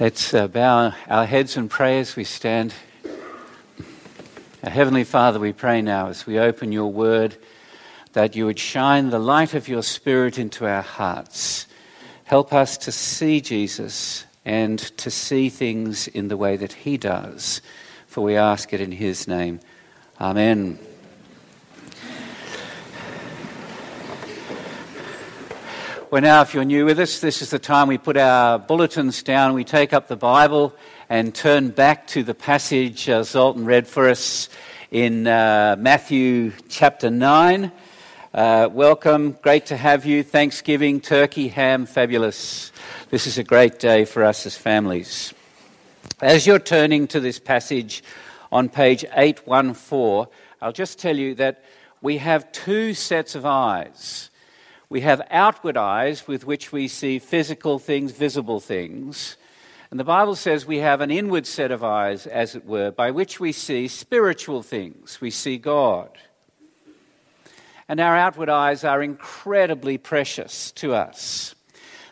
[0.00, 2.72] Let's uh, bow our heads in prayer as we stand.
[4.64, 7.36] Our Heavenly Father, we pray now as we open your word
[8.14, 11.66] that you would shine the light of your Spirit into our hearts.
[12.24, 17.60] Help us to see Jesus and to see things in the way that he does.
[18.06, 19.60] For we ask it in his name.
[20.18, 20.78] Amen.
[26.10, 29.22] Well, now, if you're new with us, this is the time we put our bulletins
[29.22, 30.74] down, we take up the Bible
[31.08, 34.48] and turn back to the passage uh, Zoltan read for us
[34.90, 37.70] in uh, Matthew chapter 9.
[38.34, 40.24] Uh, welcome, great to have you.
[40.24, 42.72] Thanksgiving, turkey, ham, fabulous.
[43.10, 45.32] This is a great day for us as families.
[46.20, 48.02] As you're turning to this passage
[48.50, 50.26] on page 814,
[50.60, 51.62] I'll just tell you that
[52.02, 54.30] we have two sets of eyes
[54.90, 59.36] we have outward eyes with which we see physical things, visible things.
[59.92, 63.12] And the Bible says we have an inward set of eyes, as it were, by
[63.12, 65.20] which we see spiritual things.
[65.20, 66.10] We see God.
[67.88, 71.54] And our outward eyes are incredibly precious to us.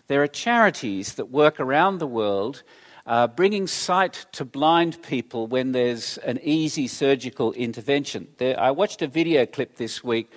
[0.06, 2.62] There are charities that work around the world
[3.06, 8.28] uh, bringing sight to blind people when there's an easy surgical intervention.
[8.36, 10.30] There, I watched a video clip this week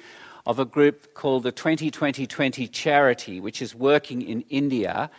[0.46, 5.10] of a group called the 2020 Charity, which is working in India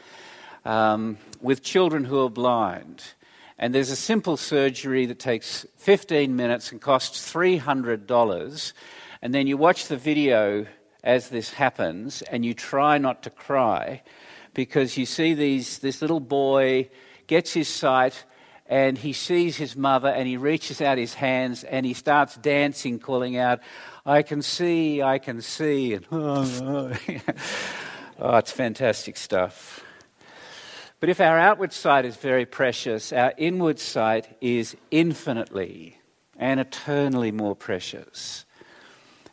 [0.64, 3.03] um, with children who are blind.
[3.59, 8.73] And there's a simple surgery that takes 15 minutes and costs $300.
[9.20, 10.67] And then you watch the video
[11.05, 14.03] as this happens and you try not to cry
[14.55, 16.89] because you see these, this little boy
[17.27, 18.25] gets his sight
[18.73, 22.98] and he sees his mother and he reaches out his hands and he starts dancing,
[22.98, 23.61] calling out,
[24.06, 25.98] I can see, I can see.
[28.19, 29.83] Oh, it's fantastic stuff.
[31.01, 35.98] But if our outward sight is very precious, our inward sight is infinitely
[36.36, 38.45] and eternally more precious.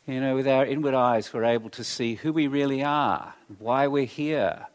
[0.08, 3.86] You know, with our inward eyes, we're able to see who we really are, why
[3.86, 4.66] we're here,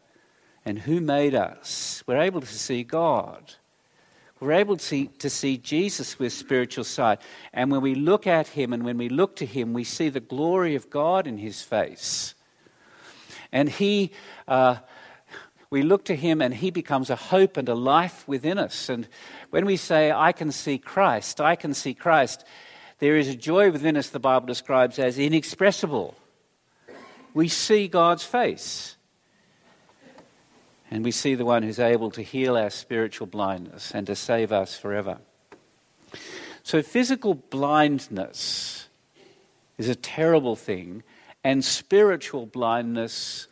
[0.63, 2.01] and who made us.
[2.07, 3.55] We're able to see God.
[4.39, 7.21] We're able to see, to see Jesus with spiritual sight.
[7.53, 10.19] And when we look at him and when we look to him, we see the
[10.19, 12.35] glory of God in his face.
[13.53, 14.11] And he,
[14.47, 14.77] uh,
[15.69, 18.89] we look to him and he becomes a hope and a life within us.
[18.89, 19.07] And
[19.51, 22.43] when we say, I can see Christ, I can see Christ,
[22.99, 26.15] there is a joy within us the Bible describes as inexpressible.
[27.33, 28.97] We see God's face.
[30.91, 34.51] And we see the one who's able to heal our spiritual blindness and to save
[34.51, 35.17] us forever.
[36.63, 38.87] So, physical blindness
[39.77, 41.03] is a terrible thing,
[41.43, 43.47] and spiritual blindness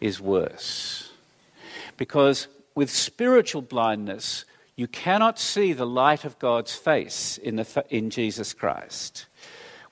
[0.00, 1.10] is worse.
[1.96, 4.44] Because with spiritual blindness,
[4.76, 9.26] you cannot see the light of God's face in, the, in Jesus Christ.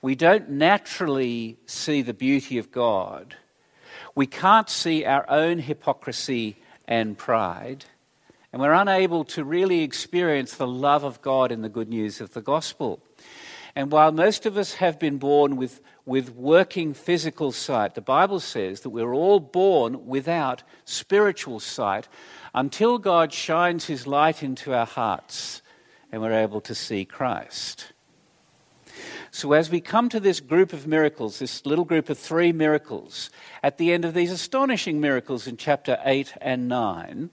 [0.01, 3.35] We don't naturally see the beauty of God
[4.15, 6.57] we can't see our own hypocrisy
[6.87, 7.85] and pride,
[8.51, 12.33] and we're unable to really experience the love of God in the good news of
[12.33, 12.99] the gospel.
[13.75, 18.39] And while most of us have been born with, with working physical sight, the Bible
[18.39, 22.07] says that we're all born without spiritual sight
[22.53, 25.63] until God shines his light into our hearts
[26.11, 27.92] and we're able to see Christ.
[29.35, 33.31] So, as we come to this group of miracles, this little group of three miracles,
[33.63, 37.31] at the end of these astonishing miracles in chapter 8 and 9,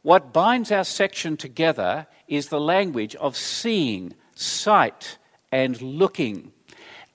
[0.00, 5.18] what binds our section together is the language of seeing, sight,
[5.52, 6.52] and looking.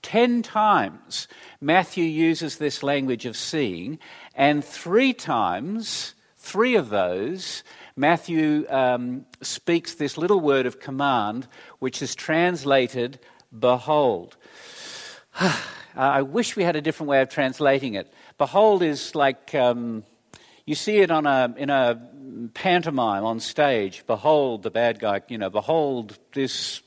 [0.03, 1.27] Ten times
[1.59, 3.97] Matthew uses this language of seeing,
[4.35, 7.63] and three times, three of those,
[7.95, 11.47] Matthew um, speaks this little word of command,
[11.79, 13.17] which is translated
[13.57, 14.37] behold.
[15.95, 18.13] I wish we had a different way of translating it.
[18.37, 20.03] Behold is like um,
[20.65, 22.01] you see it on a, in a
[22.55, 24.03] pantomime on stage.
[24.07, 26.81] Behold the bad guy, you know, behold this.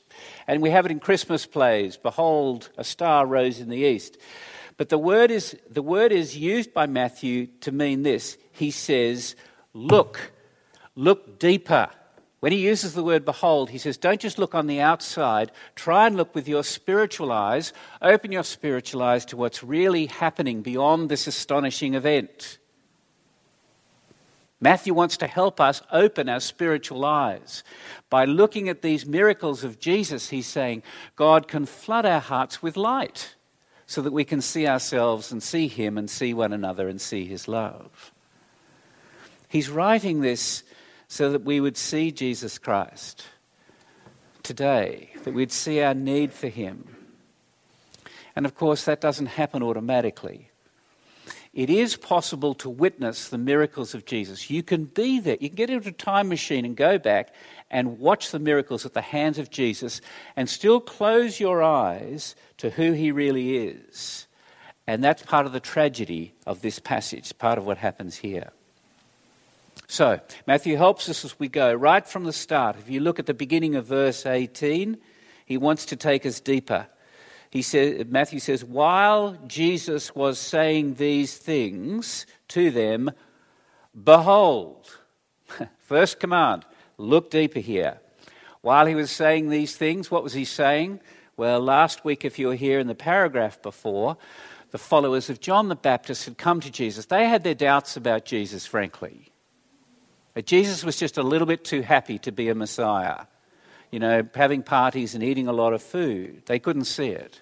[0.47, 1.95] And we have it in Christmas plays.
[1.95, 4.17] Behold, a star rose in the east.
[4.75, 8.37] But the word is, the word is used by Matthew to mean this.
[8.51, 9.35] He says,
[9.73, 10.33] Look,
[10.95, 11.89] look deeper.
[12.39, 15.51] When he uses the word behold, he says, don't just look on the outside.
[15.75, 17.73] Try and look with your spiritual eyes.
[18.01, 22.59] Open your spiritual eyes to what's really happening beyond this astonishing event.
[24.61, 27.63] Matthew wants to help us open our spiritual eyes.
[28.09, 30.83] By looking at these miracles of Jesus, he's saying
[31.15, 33.35] God can flood our hearts with light
[33.85, 37.25] so that we can see ourselves and see him and see one another and see
[37.25, 38.13] his love.
[39.47, 40.63] He's writing this
[41.09, 43.25] so that we would see Jesus Christ
[44.43, 46.95] today, that we'd see our need for him.
[48.35, 50.51] And of course, that doesn't happen automatically.
[51.51, 54.51] It is possible to witness the miracles of Jesus.
[54.51, 55.35] You can be there.
[55.41, 57.33] You can get into a time machine and go back
[57.71, 60.01] and watch the miracles at the hands of Jesus
[60.35, 64.27] and still close your eyes to who he really is.
[64.85, 68.51] And that's part of the tragedy of this passage, part of what happens here.
[69.91, 72.75] So, Matthew helps us as we go right from the start.
[72.77, 74.99] If you look at the beginning of verse 18,
[75.47, 76.85] he wants to take us deeper.
[77.49, 83.09] He says, Matthew says, while Jesus was saying these things to them,
[84.03, 84.95] behold,
[85.79, 86.65] first command,
[86.97, 87.99] look deeper here.
[88.61, 90.99] While he was saying these things, what was he saying?
[91.35, 94.17] Well, last week, if you were here in the paragraph before,
[94.69, 97.07] the followers of John the Baptist had come to Jesus.
[97.07, 99.28] They had their doubts about Jesus, frankly.
[100.39, 103.25] But Jesus was just a little bit too happy to be a Messiah.
[103.91, 106.43] You know, having parties and eating a lot of food.
[106.45, 107.41] They couldn't see it.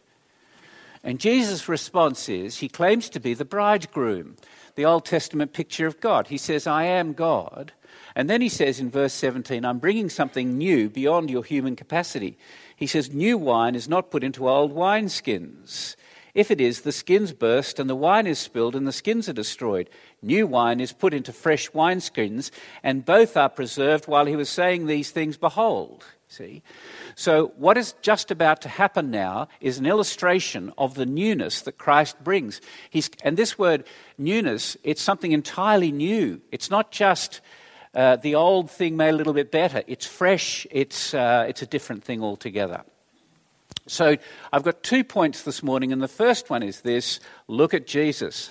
[1.03, 4.35] And Jesus' response is he claims to be the bridegroom,
[4.73, 6.29] the Old Testament picture of God.
[6.29, 7.71] He says, I am God.
[8.15, 12.35] And then he says in verse 17, I'm bringing something new beyond your human capacity.
[12.75, 15.95] He says, New wine is not put into old wineskins.
[16.37, 19.33] If it is, the skins burst and the wine is spilled and the skins are
[19.33, 19.89] destroyed.
[20.21, 22.51] New wine is put into fresh wineskins,
[22.83, 24.07] and both are preserved.
[24.07, 26.61] While he was saying these things, behold, see.
[27.15, 31.79] So, what is just about to happen now is an illustration of the newness that
[31.79, 32.61] Christ brings.
[32.91, 33.85] He's, and this word
[34.19, 36.39] newness, it's something entirely new.
[36.51, 37.41] It's not just
[37.95, 41.67] uh, the old thing made a little bit better, it's fresh, it's, uh, it's a
[41.67, 42.83] different thing altogether.
[43.87, 44.17] So
[44.51, 48.49] I've got two points this morning, and the first one is this look at Jesus.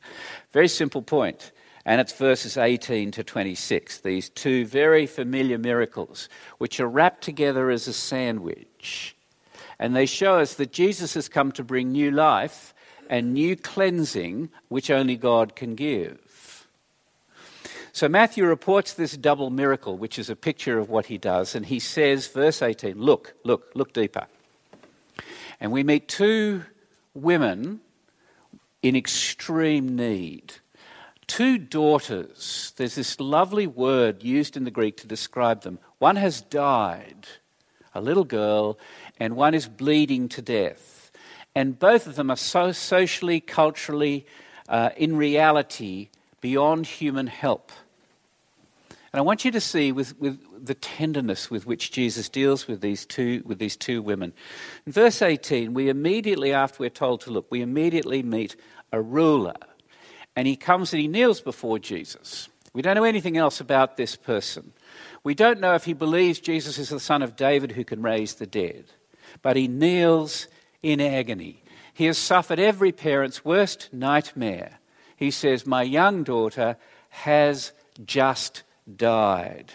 [0.52, 1.52] very simple point.
[1.84, 4.00] and it's verses 18 to 26.
[4.00, 6.28] These two very familiar miracles,
[6.58, 9.16] which are wrapped together as a sandwich.
[9.78, 12.74] And they show us that Jesus has come to bring new life
[13.08, 16.68] and new cleansing, which only God can give.
[17.92, 21.66] So Matthew reports this double miracle, which is a picture of what he does, and
[21.66, 24.26] he says, verse 18, look, look, look deeper.
[25.60, 26.64] And we meet two
[27.14, 27.80] women
[28.82, 30.54] in extreme need.
[31.26, 32.72] Two daughters.
[32.76, 35.78] There's this lovely word used in the Greek to describe them.
[35.98, 37.26] One has died,
[37.94, 38.78] a little girl,
[39.18, 41.12] and one is bleeding to death.
[41.54, 44.26] And both of them are so socially, culturally,
[44.68, 46.08] uh, in reality,
[46.40, 47.70] beyond human help.
[49.12, 52.80] And I want you to see with, with the tenderness with which Jesus deals with
[52.80, 54.32] these two, with these two women.
[54.86, 58.54] In verse 18, we immediately, after we're told to look, we immediately meet
[58.92, 59.56] a ruler.
[60.36, 62.48] And he comes and he kneels before Jesus.
[62.72, 64.72] We don't know anything else about this person.
[65.24, 68.34] We don't know if he believes Jesus is the son of David who can raise
[68.34, 68.84] the dead.
[69.42, 70.46] But he kneels
[70.82, 71.64] in agony.
[71.92, 74.78] He has suffered every parent's worst nightmare.
[75.16, 76.76] He says, My young daughter
[77.10, 77.72] has
[78.06, 78.62] just
[78.96, 79.72] died.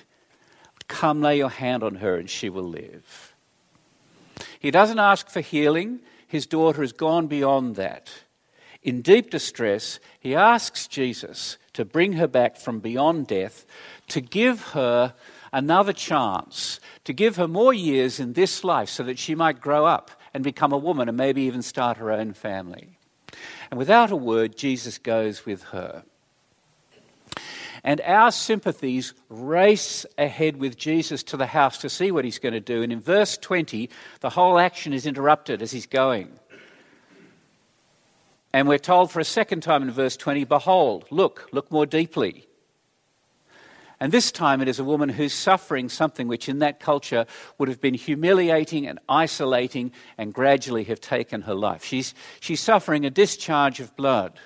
[0.87, 3.33] Come lay your hand on her and she will live.
[4.59, 5.99] He doesn't ask for healing.
[6.27, 8.11] His daughter has gone beyond that.
[8.83, 13.65] In deep distress, he asks Jesus to bring her back from beyond death,
[14.09, 15.13] to give her
[15.51, 19.85] another chance, to give her more years in this life so that she might grow
[19.85, 22.99] up and become a woman and maybe even start her own family.
[23.71, 26.03] And without a word, Jesus goes with her
[27.85, 32.53] and our sympathies race ahead with Jesus to the house to see what he's going
[32.53, 32.81] to do.
[32.81, 36.31] And in verse 20, the whole action is interrupted as he's going.
[38.51, 42.47] And we're told for a second time in verse 20, Behold, look, look more deeply.
[43.99, 47.27] And this time it is a woman who's suffering something which in that culture
[47.59, 51.85] would have been humiliating and isolating and gradually have taken her life.
[51.85, 54.39] She's, she's suffering a discharge of blood.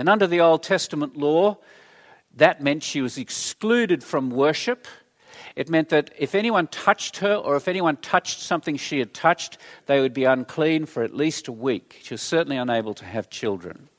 [0.00, 1.58] And under the Old Testament law,
[2.34, 4.88] that meant she was excluded from worship.
[5.56, 9.58] It meant that if anyone touched her or if anyone touched something she had touched,
[9.84, 12.00] they would be unclean for at least a week.
[12.02, 13.90] She was certainly unable to have children.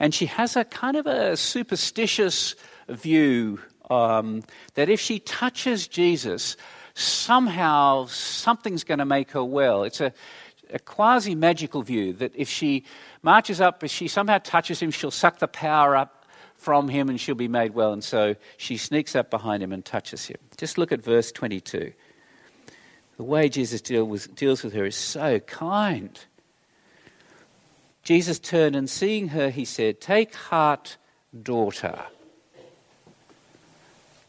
[0.00, 2.56] And she has a kind of a superstitious
[2.88, 4.42] view um,
[4.74, 6.56] that if she touches Jesus,
[6.94, 9.84] somehow something's going to make her well.
[9.84, 10.12] It's a,
[10.72, 12.84] a quasi magical view that if she
[13.22, 17.20] marches up, if she somehow touches him, she'll suck the power up from him and
[17.20, 17.92] she'll be made well.
[17.92, 20.38] And so she sneaks up behind him and touches him.
[20.56, 21.92] Just look at verse 22.
[23.16, 26.18] The way Jesus deal with, deals with her is so kind.
[28.02, 30.96] Jesus turned and seeing her, he said, Take heart,
[31.42, 31.98] daughter.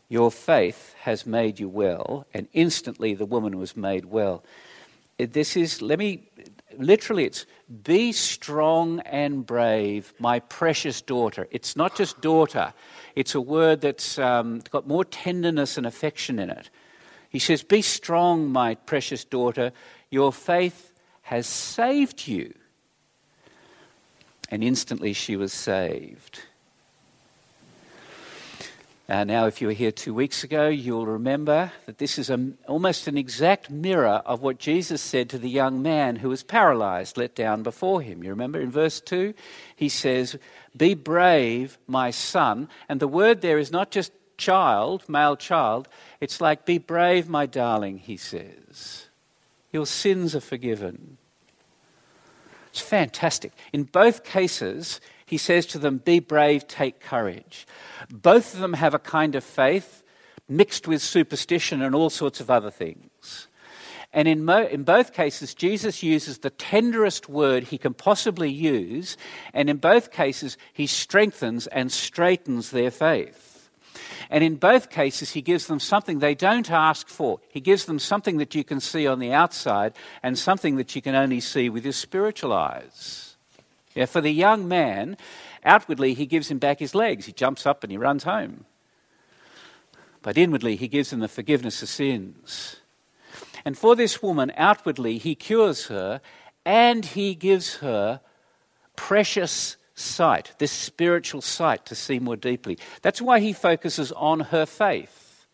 [0.09, 2.25] Your faith has made you well.
[2.33, 4.43] And instantly the woman was made well.
[5.17, 6.29] This is, let me,
[6.77, 7.45] literally, it's
[7.83, 11.47] be strong and brave, my precious daughter.
[11.49, 12.73] It's not just daughter,
[13.15, 16.69] it's a word that's um, got more tenderness and affection in it.
[17.29, 19.71] He says, Be strong, my precious daughter.
[20.11, 20.93] Your faith
[21.23, 22.53] has saved you.
[24.49, 26.41] And instantly she was saved.
[29.09, 32.51] Uh, now, if you were here two weeks ago, you'll remember that this is a,
[32.67, 37.17] almost an exact mirror of what Jesus said to the young man who was paralyzed,
[37.17, 38.21] let down before him.
[38.21, 39.33] You remember in verse 2?
[39.77, 40.37] He says,
[40.75, 42.67] Be brave, my son.
[42.89, 45.87] And the word there is not just child, male child,
[46.19, 49.05] it's like, Be brave, my darling, he says.
[49.71, 51.17] Your sins are forgiven.
[52.71, 53.53] It's fantastic.
[53.71, 57.67] In both cases, he says to them, Be brave, take courage.
[58.09, 60.01] Both of them have a kind of faith
[60.47, 63.49] mixed with superstition and all sorts of other things.
[64.13, 69.17] And in, mo- in both cases, Jesus uses the tenderest word he can possibly use,
[69.53, 73.69] and in both cases, he strengthens and straightens their faith.
[74.29, 77.41] And in both cases, he gives them something they don't ask for.
[77.49, 79.93] He gives them something that you can see on the outside
[80.23, 83.26] and something that you can only see with your spiritual eyes.
[83.97, 85.17] Yeah, for the young man,
[85.65, 87.25] outwardly he gives him back his legs.
[87.25, 88.65] He jumps up and he runs home.
[90.21, 92.75] But inwardly he gives him the forgiveness of sins.
[93.65, 96.21] And for this woman, outwardly he cures her
[96.63, 98.21] and he gives her
[98.95, 102.77] precious sight, this spiritual sight to see more deeply.
[103.01, 105.47] That's why he focuses on her faith.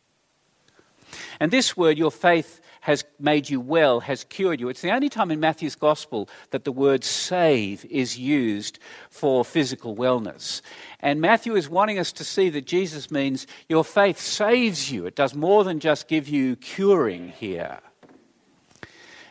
[1.40, 4.68] And this word, your faith, has made you well, has cured you.
[4.68, 8.78] It's the only time in Matthew's gospel that the word save is used
[9.10, 10.62] for physical wellness.
[11.00, 15.06] And Matthew is wanting us to see that Jesus means your faith saves you.
[15.06, 17.80] It does more than just give you curing here.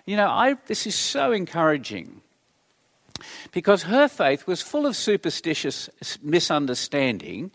[0.06, 2.22] You know, I, this is so encouraging
[3.52, 5.90] because her faith was full of superstitious
[6.22, 7.50] misunderstanding,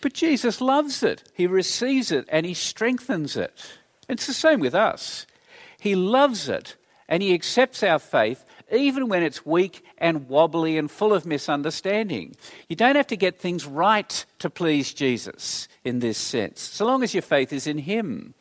[0.00, 1.30] but Jesus loves it.
[1.34, 3.78] He receives it and he strengthens it.
[4.08, 5.26] It's the same with us.
[5.80, 6.76] He loves it
[7.08, 12.34] and He accepts our faith even when it's weak and wobbly and full of misunderstanding.
[12.68, 17.02] You don't have to get things right to please Jesus in this sense, so long
[17.02, 18.34] as your faith is in Him.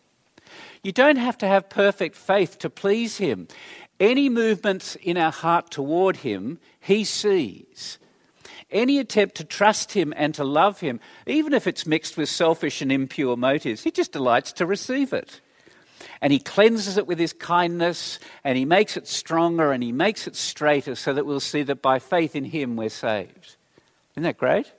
[0.83, 3.47] You don't have to have perfect faith to please Him.
[3.99, 7.99] Any movements in our heart toward Him, He sees.
[8.71, 12.81] Any attempt to trust Him and to love Him, even if it's mixed with selfish
[12.81, 15.39] and impure motives, He just delights to receive it
[16.25, 20.25] and he cleanses it with his kindness and he makes it stronger and he makes
[20.25, 23.57] it straighter so that we'll see that by faith in him we're saved.
[24.15, 24.73] Isn't that great?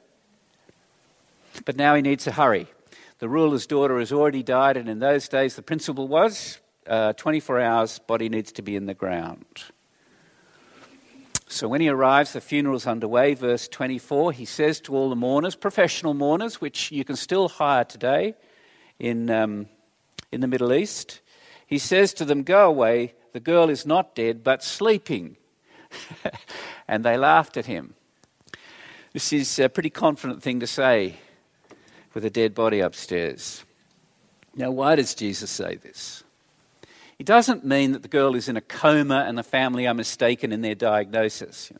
[1.64, 2.66] But now he needs to hurry.
[3.20, 7.60] The ruler's daughter has already died, and in those days the principle was uh, 24
[7.60, 9.62] hours, body needs to be in the ground.
[11.46, 13.34] So when he arrives, the funeral's underway.
[13.34, 17.84] Verse 24, he says to all the mourners, professional mourners, which you can still hire
[17.84, 18.34] today
[18.98, 19.66] in, um,
[20.32, 21.20] in the Middle East,
[21.66, 25.36] he says to them, Go away, the girl is not dead, but sleeping.
[26.88, 27.94] and they laughed at him.
[29.12, 31.16] This is a pretty confident thing to say
[32.14, 33.64] with a dead body upstairs.
[34.54, 36.24] Now, why does Jesus say this?
[37.18, 40.52] He doesn't mean that the girl is in a coma and the family are mistaken
[40.52, 41.72] in their diagnosis.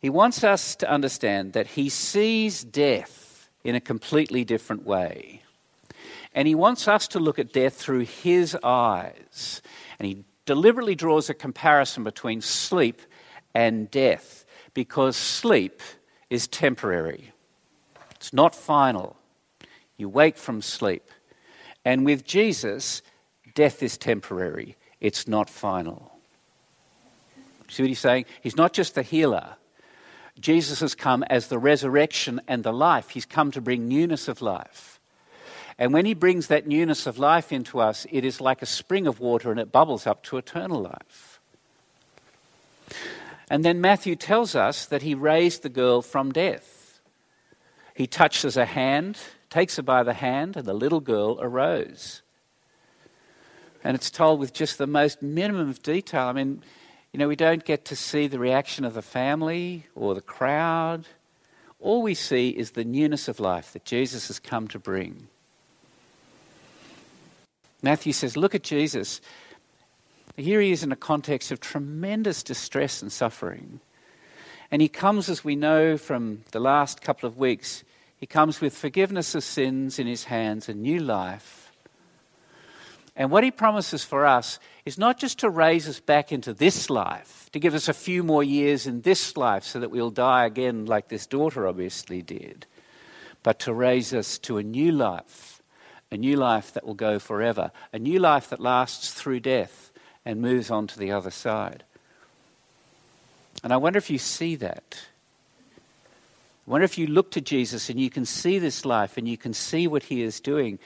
[0.00, 5.42] He wants us to understand that he sees death in a completely different way.
[6.38, 9.60] And he wants us to look at death through his eyes.
[9.98, 13.02] And he deliberately draws a comparison between sleep
[13.56, 15.82] and death because sleep
[16.30, 17.32] is temporary,
[18.12, 19.16] it's not final.
[19.96, 21.10] You wake from sleep.
[21.84, 23.02] And with Jesus,
[23.56, 26.12] death is temporary, it's not final.
[27.66, 28.26] See what he's saying?
[28.42, 29.56] He's not just the healer.
[30.38, 33.08] Jesus has come as the resurrection and the life.
[33.08, 34.97] He's come to bring newness of life.
[35.78, 39.06] And when He brings that newness of life into us, it is like a spring
[39.06, 41.40] of water and it bubbles up to eternal life.
[43.50, 47.00] And then Matthew tells us that He raised the girl from death.
[47.94, 49.18] He touches her hand,
[49.50, 52.22] takes her by the hand, and the little girl arose.
[53.84, 56.22] And it's told with just the most minimum of detail.
[56.22, 56.62] I mean,
[57.12, 61.06] you know, we don't get to see the reaction of the family or the crowd.
[61.80, 65.28] All we see is the newness of life that Jesus has come to bring.
[67.82, 69.20] Matthew says, Look at Jesus.
[70.36, 73.80] Here he is in a context of tremendous distress and suffering.
[74.70, 77.84] And he comes, as we know from the last couple of weeks,
[78.18, 81.72] He comes with forgiveness of sins in his hands, a new life.
[83.18, 86.88] And what he promises for us is not just to raise us back into this
[86.88, 90.46] life, to give us a few more years in this life so that we'll die
[90.46, 92.66] again like this daughter obviously did,
[93.42, 95.57] but to raise us to a new life,
[96.10, 99.92] a new life that will go forever, a new life that lasts through death
[100.24, 101.84] and moves on to the other side.
[103.62, 104.98] And I wonder if you see that.
[106.66, 109.36] I wonder if you look to Jesus and you can see this life and you
[109.36, 110.78] can see what he is doing.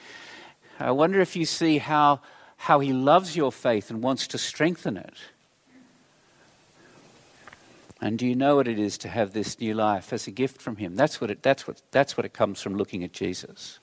[0.79, 2.21] I wonder if you see how,
[2.57, 5.15] how he loves your faith and wants to strengthen it.
[8.01, 10.61] And do you know what it is to have this new life as a gift
[10.61, 10.95] from him?
[10.95, 13.79] That's what it, that's what, that's what it comes from looking at Jesus.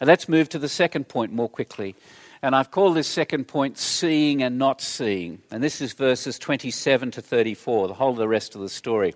[0.00, 1.94] And let's move to the second point more quickly.
[2.42, 5.40] And I've called this second point seeing and not seeing.
[5.50, 9.14] And this is verses 27 to 34, the whole of the rest of the story.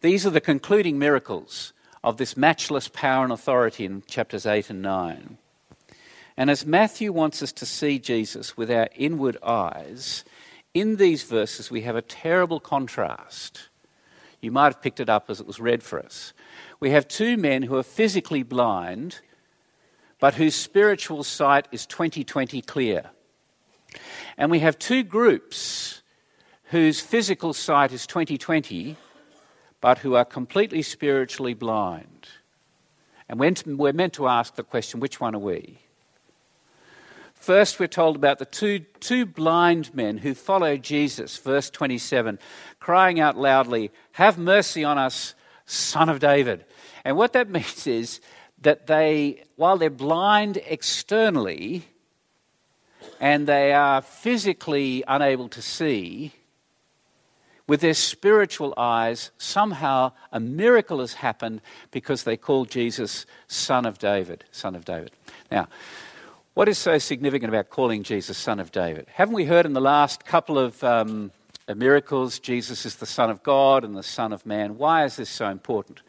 [0.00, 1.72] These are the concluding miracles
[2.04, 5.38] of this matchless power and authority in chapters 8 and 9.
[6.36, 10.24] And as Matthew wants us to see Jesus with our inward eyes,
[10.74, 13.68] in these verses we have a terrible contrast.
[14.44, 16.32] You might have picked it up as it was read for us.
[16.78, 19.20] We have two men who are physically blind
[20.24, 23.10] but whose spiritual sight is 20 20 clear.
[24.38, 26.02] And we have two groups
[26.70, 28.96] whose physical sight is 20 20,
[29.82, 32.28] but who are completely spiritually blind.
[33.28, 35.78] And we're meant to ask the question which one are we?
[37.44, 42.38] First, we're told about the two, two blind men who follow Jesus, verse 27,
[42.80, 45.34] crying out loudly, Have mercy on us,
[45.66, 46.64] son of David.
[47.04, 48.22] And what that means is
[48.62, 51.84] that they, while they're blind externally
[53.20, 56.32] and they are physically unable to see,
[57.66, 61.60] with their spiritual eyes, somehow a miracle has happened
[61.90, 64.44] because they call Jesus Son of David.
[64.50, 65.12] Son of David.
[65.50, 65.68] Now,
[66.54, 69.08] what is so significant about calling Jesus Son of David?
[69.12, 71.32] Haven't we heard in the last couple of um,
[71.74, 74.78] miracles Jesus is the Son of God and the Son of Man?
[74.78, 76.00] Why is this so important?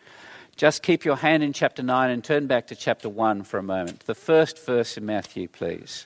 [0.55, 3.63] Just keep your hand in chapter 9 and turn back to chapter 1 for a
[3.63, 4.01] moment.
[4.01, 6.05] The first verse in Matthew, please.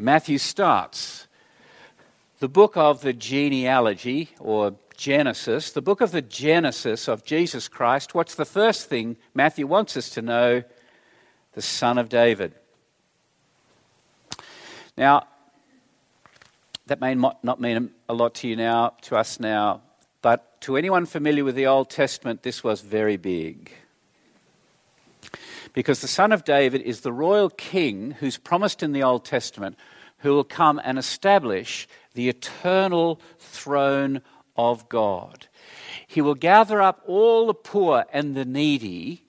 [0.00, 1.23] Matthew starts
[2.44, 8.14] the book of the genealogy or Genesis, the book of the Genesis of Jesus Christ.
[8.14, 10.62] What's the first thing Matthew wants us to know?
[11.54, 12.52] The Son of David.
[14.94, 15.26] Now,
[16.86, 19.80] that may not mean a lot to you now, to us now,
[20.20, 23.72] but to anyone familiar with the Old Testament, this was very big.
[25.72, 29.78] Because the Son of David is the royal king who's promised in the Old Testament
[30.24, 34.22] who will come and establish the eternal throne
[34.56, 35.48] of God.
[36.06, 39.22] He will gather up all the poor and the needy,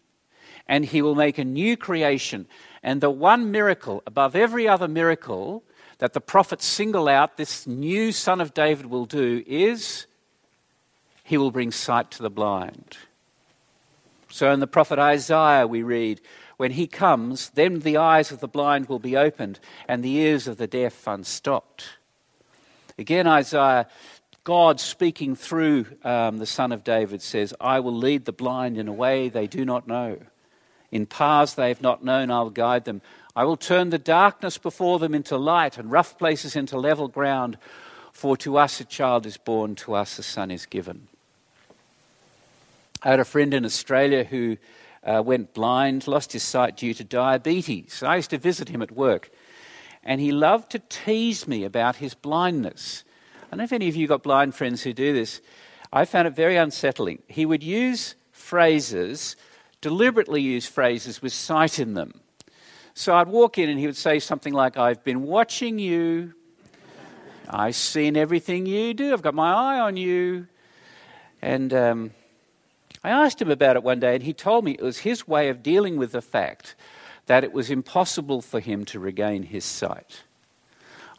[0.69, 2.47] and he will make a new creation.
[2.81, 5.63] And the one miracle above every other miracle
[5.97, 10.05] that the prophets single out this new son of David will do is
[11.25, 12.97] he will bring sight to the blind.
[14.29, 16.21] So in the prophet Isaiah, we read,
[16.58, 20.48] When he comes, then the eyes of the blind will be opened and the ears
[20.48, 21.98] of the deaf unstopped.
[22.98, 23.88] Again, Isaiah,
[24.46, 28.88] God speaking through um, the Son of David says, I will lead the blind in
[28.88, 30.18] a way they do not know.
[30.91, 33.02] In paths they have not known, I will guide them.
[33.36, 37.58] I will turn the darkness before them into light and rough places into level ground.
[38.13, 41.10] For to us a child is born, to us a son is given.
[43.04, 44.58] I had a friend in Australia who
[45.06, 48.04] uh, went blind, lost his sight due to diabetes.
[48.04, 49.30] I used to visit him at work,
[50.04, 53.04] and he loved to tease me about his blindness.
[53.44, 55.41] I don't know if any of you got blind friends who do this.
[55.94, 57.22] I found it very unsettling.
[57.28, 59.36] He would use phrases
[59.86, 62.20] deliberately use phrases with sight in them.
[62.96, 66.34] So I'd walk in and he would say something like, I've been watching you.
[67.48, 69.13] I've seen everything you do.
[69.13, 70.48] I've got my eye on you.
[71.39, 72.12] And um,
[73.06, 75.50] I asked him about it one day, and he told me it was his way
[75.50, 76.74] of dealing with the fact
[77.28, 80.24] that it was impossible for him to regain his sight.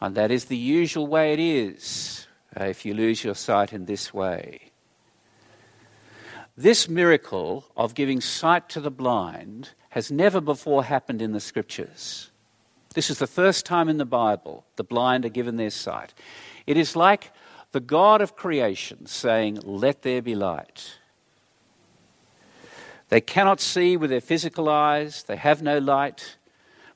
[0.01, 2.27] And that is the usual way it is
[2.59, 4.73] uh, if you lose your sight in this way.
[6.57, 12.33] This miracle of giving sight to the blind has never before happened in the scriptures.
[12.95, 16.15] This is the first time in the Bible the blind are given their sight.
[16.67, 17.31] It is like
[17.71, 20.99] the God of creation saying, Let there be light.
[23.09, 26.37] They cannot see with their physical eyes, they have no light,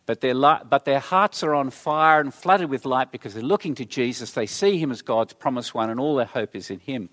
[0.06, 3.42] but their, li- but their hearts are on fire and flooded with light because they're
[3.42, 4.32] looking to Jesus.
[4.32, 7.10] They see him as God's promised one, and all their hope is in him.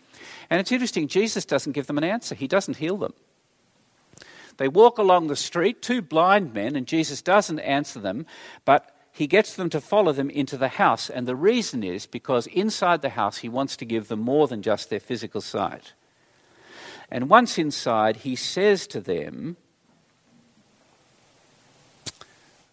[0.49, 3.13] And it's interesting, Jesus doesn't give them an answer, he doesn't heal them.
[4.57, 8.25] They walk along the street, two blind men, and Jesus doesn't answer them,
[8.65, 11.09] but he gets them to follow them into the house.
[11.09, 14.63] And the reason is because inside the house, he wants to give them more than
[14.63, 15.93] just their physical sight.
[17.09, 19.57] And once inside, he says to them,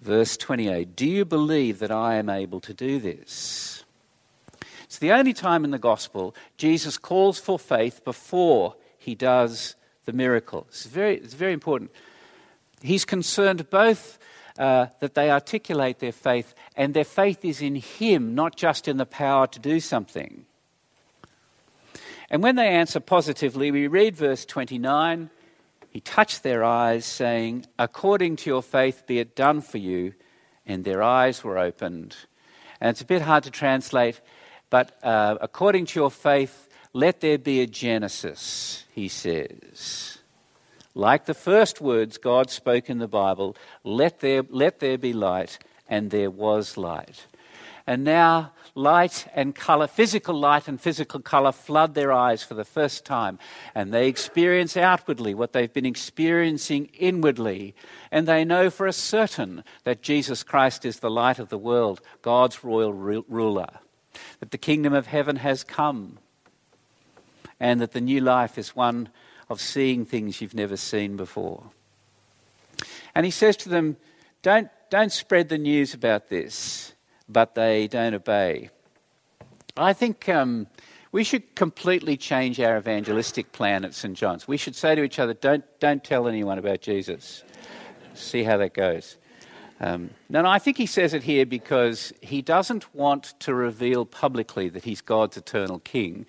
[0.01, 3.85] verse 28, Do you believe that I am able to do this?
[4.85, 10.12] It's the only time in the gospel Jesus calls for faith before he does the
[10.12, 10.66] miracle.
[10.68, 11.90] It's very, it's very important.
[12.83, 14.18] He's concerned both
[14.59, 18.99] uh, that they articulate their faith, and their faith is in Him, not just in
[18.99, 20.47] the power to do something.
[22.31, 25.31] And when they answer positively, we read verse 29
[25.91, 30.15] He touched their eyes, saying, According to your faith be it done for you.
[30.67, 32.17] And their eyes were opened.
[32.81, 34.21] And it's a bit hard to translate,
[34.71, 40.19] but uh, according to your faith, let there be a Genesis, he says.
[40.95, 45.59] Like the first words God spoke in the Bible, let there, let there be light,
[45.89, 47.27] and there was light.
[47.87, 52.64] And now, light and colour, physical light and physical colour, flood their eyes for the
[52.64, 53.38] first time.
[53.75, 57.75] And they experience outwardly what they've been experiencing inwardly.
[58.11, 62.01] And they know for a certain that Jesus Christ is the light of the world,
[62.23, 63.68] God's royal ruler.
[64.40, 66.18] That the kingdom of heaven has come
[67.61, 69.09] and that the new life is one
[69.49, 71.64] of seeing things you've never seen before.
[73.14, 73.97] And he says to them,
[74.42, 76.93] Don't, don't spread the news about this,
[77.35, 78.70] but they don't obey.
[79.77, 80.68] I think um,
[81.12, 84.16] we should completely change our evangelistic plan at St.
[84.16, 84.49] John's.
[84.49, 87.42] We should say to each other, Don't, don't tell anyone about Jesus.
[88.14, 89.18] See how that goes.
[89.81, 94.07] Um, no, no, I think he says it here because he doesn't want to reveal
[94.07, 96.27] publicly that he's God's eternal king,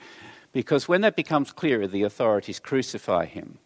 [0.51, 3.59] because when that becomes clearer, the authorities crucify him.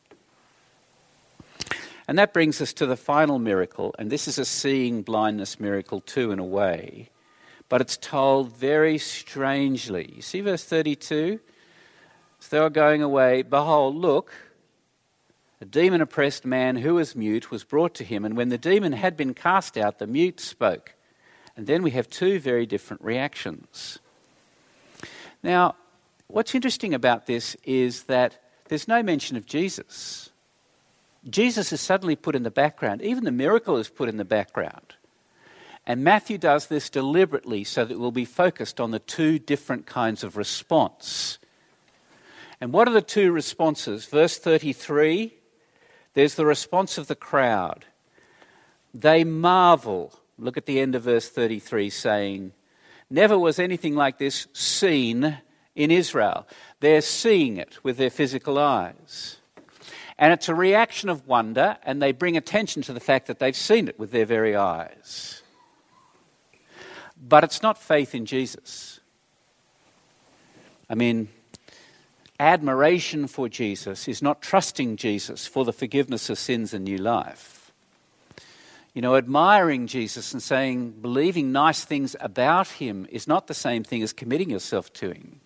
[2.09, 6.01] And that brings us to the final miracle, and this is a seeing blindness miracle
[6.01, 7.09] too, in a way,
[7.69, 10.11] but it's told very strangely.
[10.15, 11.39] You see verse 32?
[12.41, 14.33] As they were going away, behold, look,
[15.61, 18.93] a demon oppressed man who was mute was brought to him, and when the demon
[18.93, 20.95] had been cast out, the mute spoke.
[21.55, 23.99] And then we have two very different reactions.
[25.43, 25.75] Now,
[26.27, 30.29] what's interesting about this is that there's no mention of Jesus.
[31.29, 33.01] Jesus is suddenly put in the background.
[33.01, 34.95] Even the miracle is put in the background.
[35.85, 40.23] And Matthew does this deliberately so that we'll be focused on the two different kinds
[40.23, 41.39] of response.
[42.61, 44.05] And what are the two responses?
[44.05, 45.39] Verse 33
[46.13, 47.85] there's the response of the crowd.
[48.93, 50.19] They marvel.
[50.37, 52.53] Look at the end of verse 33 saying,
[53.09, 55.37] Never was anything like this seen
[55.75, 56.47] in Israel.
[56.79, 59.37] They're seeing it with their physical eyes.
[60.17, 63.55] And it's a reaction of wonder, and they bring attention to the fact that they've
[63.55, 65.38] seen it with their very eyes.
[67.21, 68.99] But it's not faith in Jesus.
[70.89, 71.29] I mean,
[72.39, 77.71] admiration for Jesus is not trusting Jesus for the forgiveness of sins and new life.
[78.93, 83.83] You know, admiring Jesus and saying, believing nice things about him is not the same
[83.83, 85.41] thing as committing yourself to him.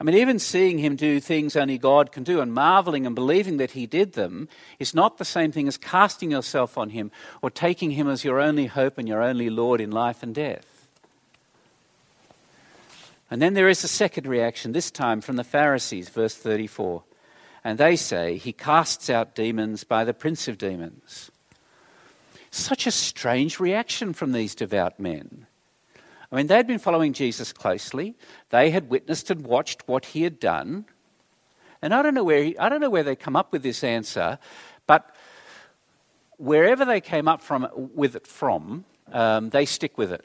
[0.00, 3.56] I mean, even seeing him do things only God can do and marveling and believing
[3.56, 7.10] that he did them is not the same thing as casting yourself on him
[7.42, 10.78] or taking him as your only hope and your only Lord in life and death.
[13.28, 17.02] And then there is a second reaction, this time from the Pharisees, verse 34.
[17.64, 21.30] And they say, He casts out demons by the prince of demons.
[22.50, 25.47] Such a strange reaction from these devout men.
[26.30, 28.16] I mean, they'd been following Jesus closely.
[28.50, 30.84] They had witnessed and watched what he had done.
[31.80, 33.82] And I don't know where, he, I don't know where they come up with this
[33.82, 34.38] answer,
[34.86, 35.14] but
[36.36, 40.24] wherever they came up from, with it from, um, they stick with it.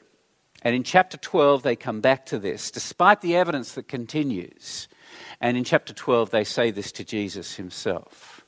[0.62, 4.88] And in chapter 12, they come back to this, despite the evidence that continues.
[5.40, 8.43] And in chapter 12, they say this to Jesus himself.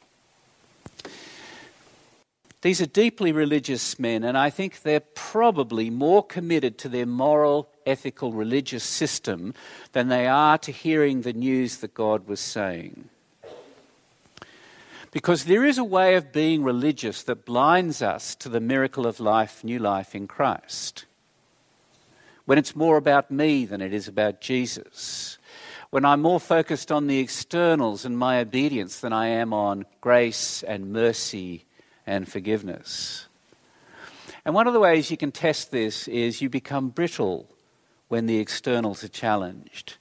[2.66, 7.68] These are deeply religious men, and I think they're probably more committed to their moral,
[7.86, 9.54] ethical, religious system
[9.92, 13.08] than they are to hearing the news that God was saying.
[15.12, 19.20] Because there is a way of being religious that blinds us to the miracle of
[19.20, 21.04] life, new life in Christ.
[22.46, 25.38] When it's more about me than it is about Jesus.
[25.90, 30.64] When I'm more focused on the externals and my obedience than I am on grace
[30.64, 31.65] and mercy
[32.06, 33.26] and forgiveness.
[34.44, 37.48] And one of the ways you can test this is you become brittle
[38.08, 39.96] when the externals are challenged.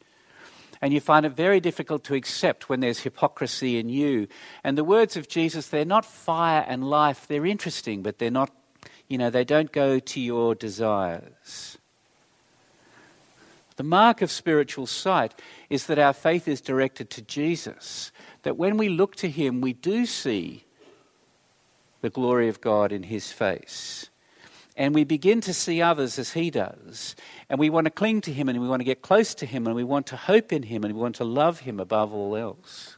[0.81, 4.27] And you find it very difficult to accept when there's hypocrisy in you.
[4.63, 7.27] And the words of Jesus, they're not fire and life.
[7.27, 8.51] They're interesting, but they're not,
[9.07, 11.79] you know, they don't go to your desires.
[13.77, 15.33] The mark of spiritual sight
[15.69, 18.11] is that our faith is directed to Jesus.
[18.43, 20.64] That when we look to Him, we do see
[22.05, 24.11] the glory of God in His face.
[24.77, 27.15] And we begin to see others as He does.
[27.49, 29.65] And we want to cling to Him and we want to get close to Him
[29.65, 32.35] and we want to hope in Him and we want to love Him above all
[32.35, 32.97] else.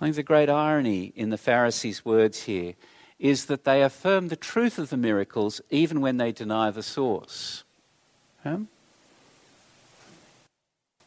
[0.00, 2.72] I think the great irony in the Pharisees' words here
[3.18, 7.64] is that they affirm the truth of the miracles even when they deny the source.
[8.42, 8.60] Huh?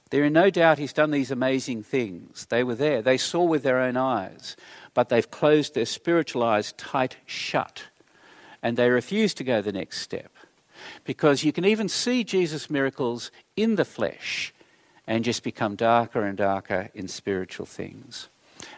[0.10, 2.46] There is no doubt he's done these amazing things.
[2.46, 3.02] They were there.
[3.02, 4.56] They saw with their own eyes,
[4.98, 7.84] but they've closed their spiritual eyes tight shut
[8.64, 10.32] and they refuse to go the next step.
[11.04, 14.56] Because you can even see Jesus' miracles in the flesh
[15.06, 18.28] and just become darker and darker in spiritual things.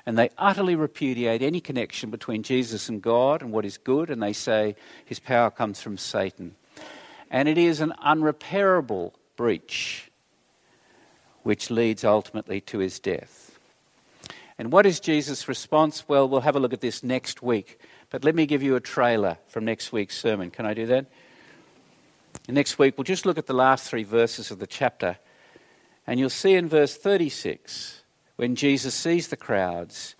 [0.05, 4.21] And they utterly repudiate any connection between Jesus and God and what is good, and
[4.21, 6.55] they say his power comes from Satan.
[7.31, 10.11] And it is an unrepairable breach
[11.43, 13.48] which leads ultimately to his death.
[14.59, 16.07] And what is Jesus' response?
[16.07, 18.79] Well, we'll have a look at this next week but let me give you a
[18.79, 20.51] trailer from next week's sermon.
[20.51, 21.05] Can I do that?
[22.47, 25.17] next week, we'll just look at the last three verses of the chapter.
[26.07, 28.01] And you'll see in verse 36,
[28.37, 30.15] when Jesus sees the crowds,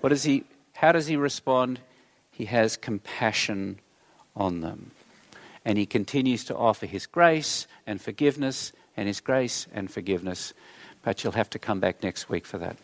[0.00, 0.42] what does he,
[0.74, 1.78] how does he respond?
[2.32, 3.78] He has compassion
[4.34, 4.90] on them.
[5.64, 10.52] And he continues to offer his grace and forgiveness, and his grace and forgiveness.
[11.02, 12.76] But you'll have to come back next week for that.